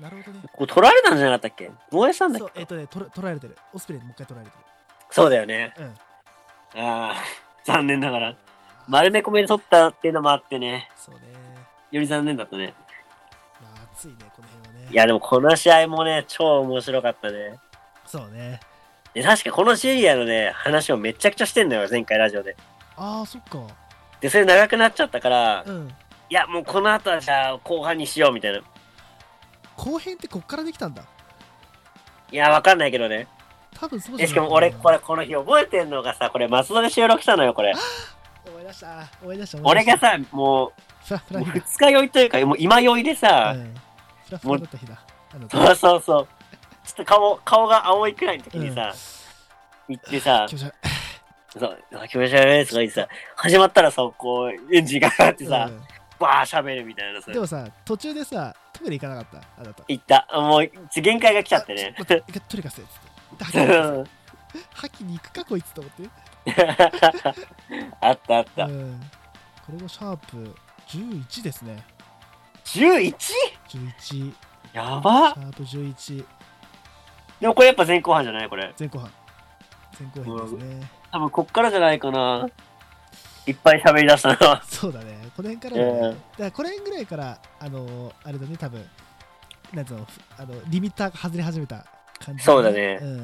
[0.00, 0.44] なるほどね。
[0.52, 1.70] これ取られたんじゃなかったっけ？
[1.90, 3.56] 燃えしたんだっけ、そうえっ、とね、取ら取られてる。
[3.72, 4.56] オスプレイにもう一回取られて
[5.10, 5.74] そうだよね。
[5.78, 5.84] る。
[6.74, 6.80] うん。
[6.80, 7.14] ああ、
[7.64, 8.36] 残念ながら。
[8.88, 10.90] 丸め込みで取ったっていうのもあってね。
[10.96, 11.20] そうね。
[11.90, 12.74] より残念だったね。
[13.62, 14.88] まあ、熱いね、この辺はね。
[14.90, 17.58] いや、でもこの試合もね、超面白かったね。
[18.04, 18.60] そうね。
[19.14, 22.56] で、確かこのシリアのね、話をめちゃくちゃしてんのよ、前回ラジオで。
[22.96, 23.58] ああ、そっか。
[24.20, 25.88] で、それ長くなっちゃったから、うん。
[26.30, 28.60] いや、もうこの後はじゃあ後半にしようみたいな。
[29.76, 31.04] 後編ってこっからできたんだ。
[32.32, 33.28] いや、わかんないけどね。
[33.78, 37.72] 多分そうじゃで、ないしかも俺、これ、この日覚えてんのがさ、これ松戸で収録したのよ、これ。
[38.46, 39.08] 思い出した。
[39.22, 39.58] 思い出した。
[39.62, 40.72] 俺がさ、もう。
[41.06, 43.74] 二日酔いというか、もう今酔いでさ、うん。
[44.24, 44.98] フラフラだった日だ。
[45.50, 46.28] そうそうそう。
[46.84, 48.94] ちょっと顔、顔が青いくらいの時にさ、
[49.88, 55.82] 行ってさ気、持ち悪いそう、あ気持ち悪いとか言ってさ、始まったらさ、こう、エンジンがかかってさ、うん
[56.16, 59.62] バー喋るみたいなさで、もさ、途中でさ、トイレ行かなかった？
[59.62, 59.82] あなた。
[59.88, 60.28] 行った。
[60.32, 60.70] もう、
[61.00, 61.92] 限界が来ちゃってね。
[61.98, 64.10] あちょ待ってトイレ貸せっつって。
[64.74, 66.08] 吐きに行くかこいつと思って。
[68.00, 68.64] あったあった。
[68.66, 69.00] うん。
[69.66, 71.84] これがシャープ11ですね。
[72.64, 73.12] 11?
[73.68, 74.34] 11。
[74.72, 76.24] やばシャープ11。
[77.44, 78.48] でもこれやっぱ前後半じゃない？
[78.48, 78.72] これ。
[78.80, 79.10] 前後半。
[80.00, 80.90] 前後編ですね。
[81.12, 82.48] 多分こっからじゃないかな。
[83.46, 84.62] いっぱい喋り出したのは。
[84.66, 85.28] そうだね。
[85.36, 85.98] この辺からだね。
[85.98, 88.82] うんだからこの辺ぐらいから、あのーあれだね、多分、
[89.74, 91.84] なんつうの、ふあのリミッターが外れ始めた
[92.18, 93.18] 感じ、そうだねうん。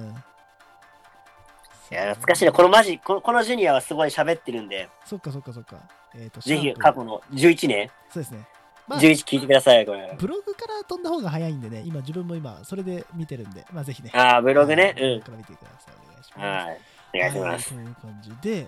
[1.91, 2.53] いや、懐かしいな。
[2.53, 5.77] このマジ、このこのジュニアはすごい喋ってるんで、そっかそっかそっか。
[6.15, 8.47] えっ、と、ぜひ過去の11年、そうですね。
[8.91, 10.17] まあ、11聞いてください、これ。
[10.19, 14.11] ブログから飛んだ方が早いんでね、今自分も今、それで見てるんで、まあぜひね。
[14.13, 14.97] ああ、ブログね？
[14.99, 15.21] うん。
[15.23, 15.95] から見てください。
[16.05, 16.67] お願いします。
[16.67, 16.81] はい。
[17.15, 17.75] お願いします。
[17.75, 18.67] はいという感じで、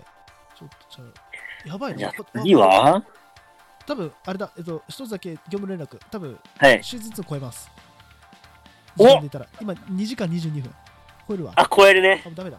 [0.56, 1.98] ちょっとじゃあ、やばいね。
[1.98, 3.02] じゃあこ次は？
[3.84, 6.84] 多分あれだ、えっと、一つだけ業務連絡、多分はい。
[6.84, 7.68] シーズン2超えます。
[8.96, 10.74] お時間で言ったら、今2時間22分。
[11.26, 11.52] 超えるわ。
[11.56, 12.30] あ、超えるねあ、。
[12.30, 12.58] ダメだ。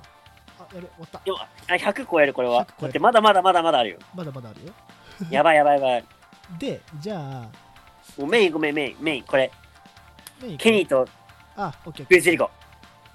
[0.60, 1.20] あ、やべ、終わった。
[1.20, 2.68] あ100超える、これは100。
[2.68, 4.00] 超えるだってまだまだまだまだあるよ。
[4.14, 4.74] まだまだあるよ。
[5.30, 6.06] やばいやばいやばい。
[6.60, 7.20] で、じゃあ、
[8.18, 9.24] もうメインごめん、メイン、メイン。
[9.24, 9.52] これ、
[10.42, 11.08] メインケニーと
[11.56, 12.22] あ、オッケー。
[12.22, 12.50] ジェリコ。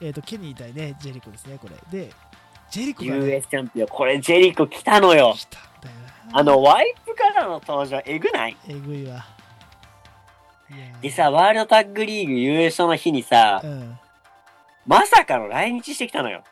[0.01, 1.77] えっ、と、ケニー対ね、ジェリコですね、これ。
[1.91, 2.11] で、
[2.71, 3.89] ジェリコが、ね、US チャンピオン。
[3.89, 5.35] これ、ジェリコ来たのよ。
[5.37, 5.97] 来たんだよ
[6.33, 6.39] な。
[6.39, 8.57] あの、ワイプからの登場、えぐない？
[8.69, 9.25] えぐいわ。
[11.01, 13.99] でさ、ワールドタッグリーグ優勝の日にさ、うん。
[14.87, 16.43] まさかの来日してきたのよ。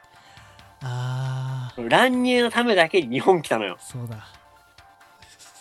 [0.83, 3.77] あ乱入のためだけに日本来たのよ。
[3.81, 4.27] ー、そうだ。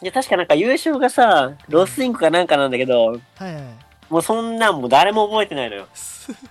[0.06, 3.20] いや、確かなんか優勝がさ、ロスインコかなんかなんだけど、はい
[3.56, 3.63] はい。
[4.08, 5.88] もうそんなんもう誰も覚えてないのよ。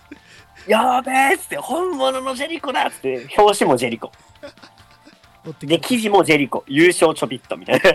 [0.66, 4.10] やべえっつって、本物のジェリコだっつって、表紙もジェリコ。
[5.60, 6.64] で、記事もジェリコ。
[6.66, 7.80] 優勝ちょびっとみたいな。
[7.82, 7.94] かわ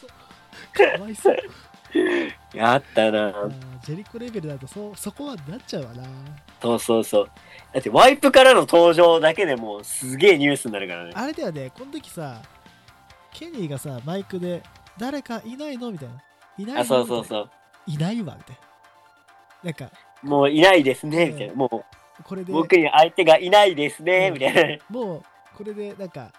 [0.00, 0.96] そう。
[0.96, 1.36] かわいそう。
[2.54, 3.32] やったな
[3.84, 6.04] ジェリコレベルだとそそこはなっちゃうわな。
[6.62, 7.30] そうそうそう。
[7.72, 11.10] だってワイプからの登場だけでもうすげえニュースになるからね。
[11.12, 12.40] あれだよね、この時さ、
[13.36, 14.62] ケニーがさ、マイクで、
[14.98, 15.90] 誰かいないの？
[15.90, 16.14] みたいな。
[16.58, 17.24] いないのあ、そうそうう。
[17.24, 17.50] そう。
[17.86, 18.66] いないわ、みたいな。
[19.64, 19.90] なんか、
[20.22, 21.54] もういないですね、みたいな。
[21.54, 21.66] も
[22.20, 24.84] うこれで、僕に相手がいないですね、みたいな。
[24.88, 25.22] もう、
[25.56, 26.32] これで、なんか、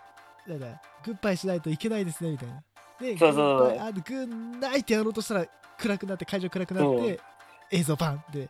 [0.47, 2.63] なんだ、グッバイしないといけないですね、みたいな。
[2.99, 5.45] で、そうそうグッバイグッナイってやろうとしたら、
[5.77, 7.17] 暗くなって、会場暗くなって、うん
[7.69, 8.49] 映像バンで、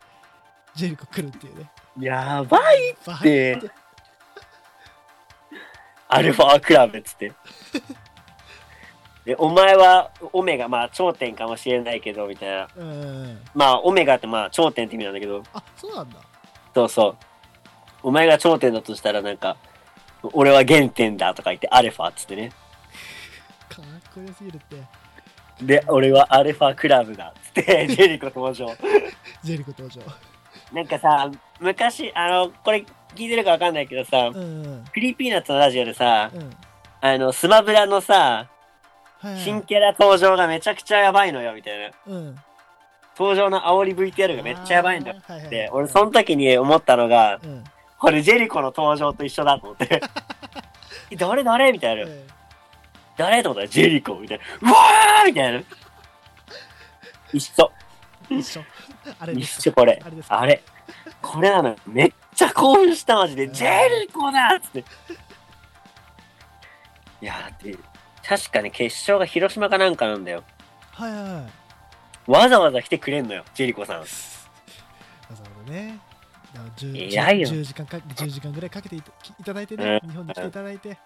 [0.76, 1.68] ジェリコ来るっていうね。
[1.98, 3.60] やばいって
[6.06, 7.32] アルファクラブっつって。
[9.28, 12.66] で、お前はオメガ、まあ頂点かもしれないけど、みたいな。
[12.78, 13.38] うん。
[13.54, 16.16] まあ、オメガってまあ頂点って意味なんだけど、あ、そうなんだ。
[16.74, 17.16] そうそう。
[18.04, 19.58] お前が頂点だとしたらなんか、
[20.32, 22.52] 俺は原点だとか言って、アルファっつってね。
[23.68, 24.82] かっこよすぎるって。
[25.62, 28.66] で、俺はアルファクラブだっつって、 ジェリコ登場。
[29.42, 30.00] ジェリコ登場。
[30.72, 34.84] なんかさ、昔、あの、これ聞いてるかわかんないけどさ、うんうん。
[34.90, 36.50] Creepy Nutsのラジオでさ、うん。
[37.02, 38.48] あの、スマブラのさ。
[39.36, 42.14] 新キャラ登場がめちゃくちゃやばいのよ、みたいな。
[42.14, 42.36] うん。
[43.18, 45.16] 登場の煽り VTR がめっちゃやばいんだよ。
[45.26, 47.64] あーはいはいで、俺その時に思ったのが、うん。
[47.98, 50.00] これジェリコの登場と一緒だと思って。
[51.10, 51.72] え誰誰？
[51.72, 52.04] みたいな。
[52.04, 52.26] うん
[53.18, 54.44] 誰と思ったらジェリコみたいな。
[54.70, 55.60] うわーみたいな。
[57.32, 57.72] 一緒。
[58.30, 58.62] 一緒。
[59.18, 60.62] あれ一緒これあれ。
[61.20, 61.76] これなのよ。
[61.84, 63.48] めっちゃ興奮したマジで。
[63.48, 64.84] ジェリコだっつって。
[67.20, 67.78] いやーで、
[68.28, 70.44] 確かに決勝が広島かなんかなんだよ。
[70.92, 71.48] はいはいは
[72.26, 72.30] い。
[72.30, 74.00] わざわざ来てくれんのよ、ジェリコさん。
[74.00, 74.04] わ
[75.30, 75.98] ざわざね。
[76.52, 79.02] だから 10, 偉いよ10時間か10時間ぐらいかけてい
[79.44, 80.98] ただいてね、うん日本に来ていただいて、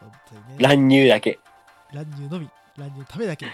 [0.00, 1.38] 本当にね、乱入だけ。
[1.92, 3.52] 乱入のみ、乱入のためだけに。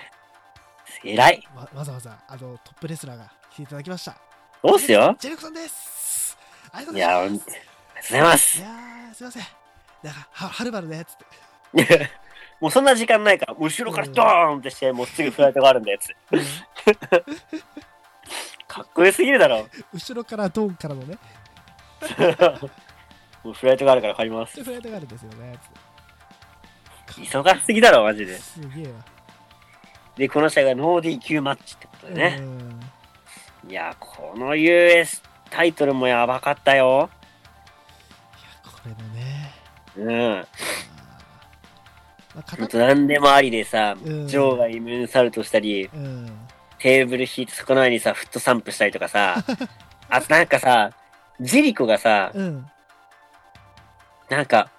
[1.05, 1.49] 偉い。
[1.55, 4.17] わわざわざあのトップレスラーが来ていただきました。
[4.63, 5.15] そうっすよ。
[5.19, 6.39] ジェリコさんです。
[6.73, 7.37] ありがとういや、ございます。
[7.37, 8.61] ほんとありがとうございますい。
[8.63, 9.43] やー、すいません。
[10.03, 12.11] なんか、は、はるばるね、つって。
[12.61, 16.09] もうそんな時間ないから、後ろからドーンってして、もうすぐフライトがあるんだやつ。
[18.69, 19.67] かっこよすぎるだろ。
[19.93, 21.19] 後ろからドンからのね、
[23.43, 24.57] もうフライトがあるから借ります。
[24.57, 25.59] でフライトがあるんですよね、
[27.09, 27.23] つって。
[27.23, 28.39] 忙しすぎだろ、マジで。
[28.39, 28.93] すげえわ。
[30.17, 32.37] で、この試合がノー D 級マッチってことでね。
[32.41, 32.81] うん
[33.69, 37.11] いや、この US タイトルもやばかったよ。
[38.65, 39.55] いや、これもね。
[39.97, 40.47] うん。
[42.73, 46.27] 何でもありでさ、うんジョーがイムーンサルトしたり、うん。
[46.79, 49.37] テーブル引いてそこの上にさ、フットサンプしたりとかさ、
[50.09, 50.93] あとなんかさ、
[51.41, 52.67] ジェリコがさ、うん。
[54.29, 54.71] なんか、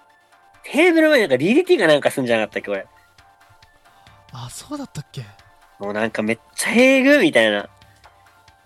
[0.64, 2.86] テーブル前になんか DDT がなんかすんじゃなかったっけ、これ。
[4.32, 5.22] あ、そうだったっけ？
[5.78, 7.68] もうなんかめっちゃえぐみたいな。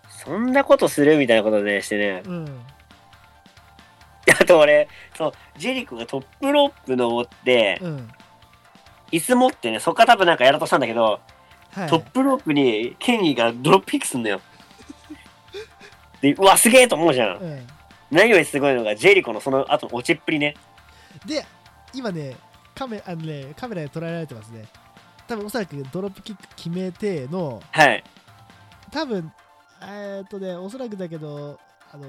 [0.08, 2.22] そんなことするみたいなことね、してね。
[2.24, 2.62] うん。
[4.40, 8.10] あと俺、そう、ジェリコがトップロープ登って、うん。
[9.12, 11.20] 椅子持ってね、そっから多分なんかやろうとしたんだけど、
[11.72, 11.88] はい。
[11.88, 14.40] トップロープにケニーがドロップキックすんのよ。
[16.20, 17.36] で、うわ、すげえと思うじゃん。
[17.38, 17.66] うん。
[18.10, 20.54] 何よりすごいのが、ジェリコのその後の落ちっぷりね。
[21.26, 21.44] で、
[21.92, 22.36] 今ね、
[22.74, 24.66] カメあのねカメラで捉えられてますね。
[25.26, 28.04] 多分おそらくドロップキック決めての、はい。
[28.90, 29.32] 多分
[29.82, 31.58] えーっとね、おそらくだけど、
[31.92, 32.06] あの、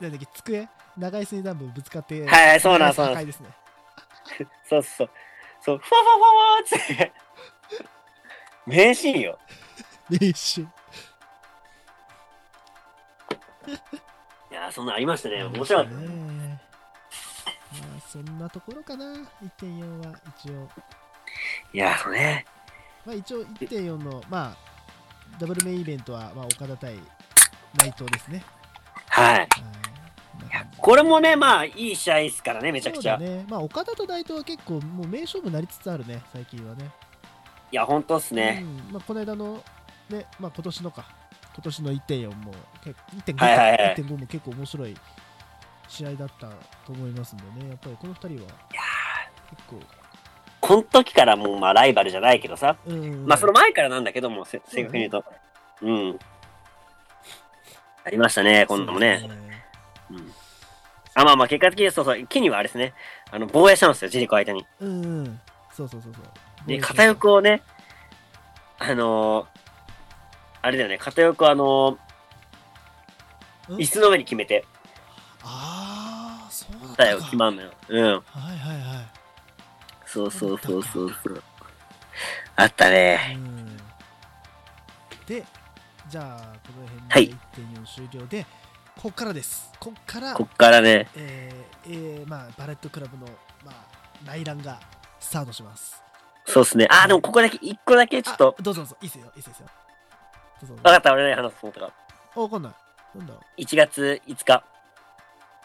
[0.00, 3.48] なんだっけ、机長椅子に多分ぶつかって、はいはいそうなんそうなんですね。
[4.68, 5.10] そうそう。
[5.60, 7.12] そう、ふわふわふわって。
[8.66, 9.38] 名シーンよ。
[10.10, 10.62] 練習。
[10.62, 10.66] い
[14.50, 15.44] やー、そんなんありましたね。
[15.44, 15.94] 面白かった。
[15.94, 16.60] ね。
[17.72, 19.04] まあ、そんなところかな、
[19.60, 20.68] 1.4は一応。
[21.72, 22.44] いやー、そうね。
[23.04, 24.56] まあ、一応1.4の、まあ、
[25.38, 26.98] ダブルメインイベントは、まあ、岡田対
[27.74, 28.42] 内藤ですね。
[29.08, 29.38] はい。
[29.38, 29.48] はい
[30.80, 33.18] これもね、まあ、いい試合ですからね、めちゃくちゃ。
[33.18, 33.44] ね。
[33.48, 36.90] まあ、岡田と内藤は結構、もう名勝負になりつつあるね、最近はね。
[37.70, 38.60] いや、ほんとっすね。
[38.62, 39.62] うんまあ、この間の、
[40.08, 41.04] ね、まあ、今年のか、
[41.54, 42.52] 今年の1.4も、
[42.84, 43.00] 結
[43.32, 44.96] 1.5か、はいはいはい1.5も結構面白い
[45.88, 46.46] 試合だった
[46.86, 48.50] と思いますんでね、やっぱりこの2人は
[49.50, 49.80] 結構、
[50.60, 52.76] この時からもう、まあ、ライバルじゃないけどさ。
[52.86, 55.24] うんまあ、その前からなんだけども、せ正確に言うと。
[55.82, 56.18] うん。
[58.04, 59.18] ありましたね、今度もね。
[59.20, 59.40] そうです
[60.10, 60.47] うん。
[61.20, 62.94] あ、まあまあ、結果的にそうそう、ケニーはあれですね。
[63.32, 64.64] あの、防衛したんですよ、ジェリコ相手に。
[64.80, 65.40] うんうん、
[65.72, 66.68] そうそうそうそう。
[66.68, 67.62] で、片翼をね、
[68.78, 69.46] あのー、
[70.62, 73.76] あれだよね、片翼をあのー、ん？
[73.78, 74.64] 椅子の上に決めて、
[75.42, 77.24] ああ、そうだった片翼か。
[77.24, 77.72] 決まんのよ。
[77.88, 78.04] うん。
[78.04, 78.12] はい
[78.58, 79.08] はいはい。
[80.06, 81.42] そうそうそうそうそう。
[82.56, 83.36] あったね。
[83.36, 83.76] うん
[85.26, 85.44] で、
[86.08, 88.46] じゃあ、このはい辺で1.4終了で、
[89.00, 89.70] こっからです。
[89.78, 93.26] こっから、こっからね、えーえーまあ、バレットクラブの、
[93.64, 93.74] まあ、
[94.26, 94.80] 内覧が
[95.20, 96.02] スタートします。
[96.46, 96.88] そうっすね。
[96.90, 99.52] あー、でもここだけ、一個だけちょっとあ、どうぞどうぞ、いいっすよ、いいっすよ。
[99.58, 99.64] ど
[100.64, 100.82] うぞどうぞ。
[100.82, 101.92] わかった、俺ね、話すと思ったから。
[102.34, 102.72] あ、わかんない。
[103.18, 104.64] なんだ1月5日。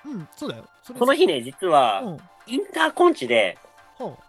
[0.06, 0.65] うん、そうだよ。
[1.00, 3.58] この日ね、実はう、ん、インターコンチで、
[3.96, 4.24] ほう。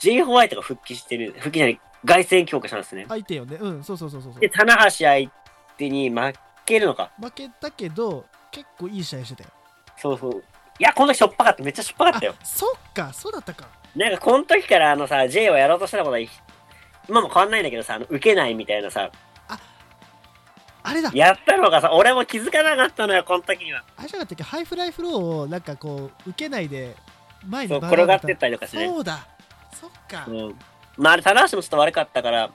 [0.00, 3.06] J ホワイトが復帰してる、復帰じゃない、凱旋強化したんですね。
[3.08, 3.56] 相手よね。
[3.60, 4.48] うん、そうそうそうそうそうで、。
[4.48, 5.30] 棚橋相
[5.76, 6.32] 手に負
[6.68, 7.10] けるのか。
[7.20, 9.50] 負けたけど、結構いい試合してたよ。
[9.96, 10.44] そうそう。
[10.78, 11.62] いや、この時しょっぱかった。
[11.62, 12.34] めっちゃしょっぱかったよ。
[12.40, 13.68] あそっか、そうだったか。
[13.96, 16.28] なんか、この時からあのさ、J はやろうとしたことは、今
[17.20, 19.10] も変わんないんだけどさ、あの受けないみたいなさ、
[20.84, 21.10] あれだ。
[21.12, 23.84] やったのがさ、俺も気づかなかったのよ、この時には。
[23.96, 24.42] あれじゃなかったっけ？
[24.44, 26.96] ハイフライフローをなんかこう受けないで
[27.46, 28.86] 前に転がってったりとかしてね。
[28.86, 29.26] そうだ
[29.72, 30.58] そっかうん、うん。
[30.96, 32.50] まあ、あれ、棚橋もちょっと悪かったから、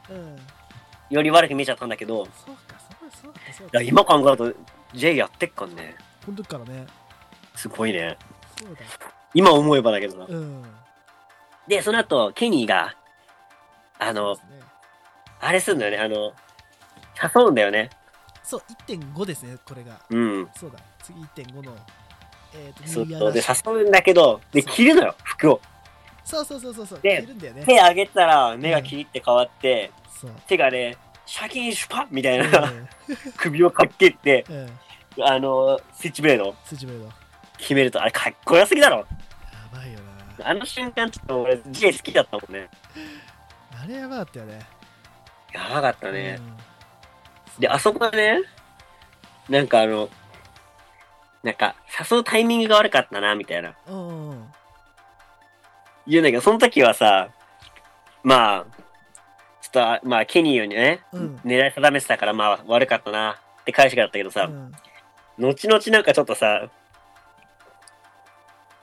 [1.09, 2.55] より悪く見えちゃったんだけど、そう
[3.23, 4.59] いだや今考えると、
[4.93, 5.95] J やってっかんね。
[6.25, 6.85] この時からね
[7.55, 8.17] すごいね。
[8.59, 8.81] そうだ
[9.33, 10.25] 今思えばだけどな。
[10.27, 10.63] うん
[11.67, 12.95] で、その後、ケニーが、
[13.97, 14.39] あのね
[15.39, 16.33] あれすんだよね、あの、
[17.21, 17.89] 誘うんだよね。
[18.43, 20.49] そう1.5ですねこれがうん。
[20.57, 21.73] そうだ次1.5の
[22.53, 23.33] えっ、ーイヤそう。
[23.33, 23.41] で、
[23.77, 25.61] 誘うんだけど、で、着るのよ、服を。
[26.25, 32.51] そうそうそうそうそうでね手上げたら、目がキリって変わって、そう手がね、シャキーンシュパッみたいうん。
[32.51, 32.71] な、
[33.37, 35.23] 首をかっけって、うん。
[35.23, 36.55] あの、スイッチブレード。
[36.65, 37.07] スイッチブレード。
[37.07, 37.13] や
[37.57, 39.05] 決めると、あれかっこよすぎだろ。
[39.73, 39.99] ばいよ
[40.39, 40.49] な。
[40.49, 42.69] あの瞬間ちょっと俺 J 好きだったもんね。
[43.81, 44.59] あれやばかったよね。
[45.53, 46.39] やばかったね。
[46.39, 47.61] うん。
[47.61, 48.41] で、あそこはね、
[49.49, 50.09] なんかあの、
[51.43, 51.75] なんか、
[52.09, 53.75] 誘うタイミングが悪かったな、みたいな。
[56.07, 57.29] 言うんだけど、その時はさ、
[58.23, 58.65] まあ、
[59.73, 61.35] とあ、まあ、ケニーをね、うん。
[61.43, 63.31] 狙い定めてたから、まあ、悪かったな
[63.61, 64.71] って返しがあったけどさ、うん。
[65.39, 66.69] 後々なんかちょっとさ、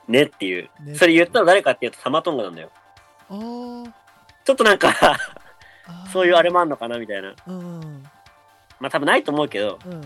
[0.07, 0.69] ねっていう。
[0.83, 2.69] ねそれ言ったの誰かっていうとタマトンガなんだよ。
[4.43, 5.17] ちょっとなんか
[6.11, 7.33] そういうあれもあんのかなみたいな。
[7.47, 8.03] うん
[8.79, 10.01] まあ多分ないと思うけど、うん。
[10.01, 10.05] い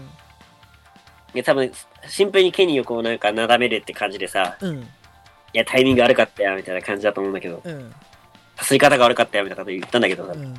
[1.33, 1.71] や多分
[2.07, 4.81] シンプルにケニーをこうなんか眺めるって感じでさ、うん。
[4.81, 4.85] い
[5.53, 7.91] やタイミング悪かったよみたいな感じだと思うんだけど、うん。
[8.57, 10.55] さすり方が悪かったよみたいなこと言ったんだけどさ、うん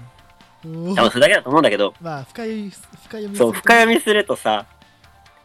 [0.62, 4.66] 多分それだけだと思うんだけど、まあ深い深読みそう、深み読みするとさ、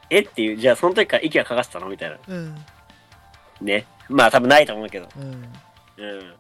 [0.09, 2.17] えっていう、じゃあその時から息がかかってたのみたいな。
[2.27, 2.55] うん
[3.61, 3.85] ね。
[4.09, 5.07] まあ多分ないと思うけど。
[5.17, 5.23] うん
[5.97, 6.33] うん。